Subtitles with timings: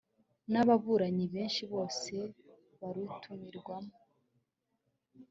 [0.51, 2.13] n ababuranyi benshi bose
[2.79, 3.93] barutumirwamo